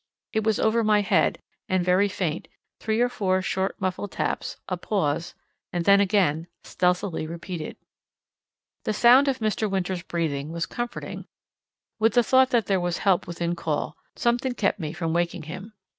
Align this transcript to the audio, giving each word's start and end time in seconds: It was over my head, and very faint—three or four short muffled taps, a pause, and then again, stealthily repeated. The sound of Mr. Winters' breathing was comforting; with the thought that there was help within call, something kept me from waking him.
It 0.33 0.43
was 0.43 0.59
over 0.59 0.83
my 0.83 1.01
head, 1.01 1.37
and 1.69 1.85
very 1.85 2.07
faint—three 2.09 2.99
or 3.01 3.07
four 3.07 3.39
short 3.43 3.79
muffled 3.79 4.11
taps, 4.11 4.57
a 4.67 4.75
pause, 4.75 5.35
and 5.71 5.85
then 5.85 6.01
again, 6.01 6.47
stealthily 6.63 7.27
repeated. 7.27 7.77
The 8.83 8.93
sound 8.93 9.27
of 9.27 9.37
Mr. 9.37 9.69
Winters' 9.69 10.01
breathing 10.01 10.51
was 10.51 10.65
comforting; 10.65 11.27
with 11.99 12.13
the 12.15 12.23
thought 12.23 12.49
that 12.49 12.65
there 12.65 12.81
was 12.81 12.97
help 12.97 13.27
within 13.27 13.55
call, 13.55 13.95
something 14.15 14.55
kept 14.55 14.79
me 14.79 14.91
from 14.91 15.13
waking 15.13 15.43
him. 15.43 15.73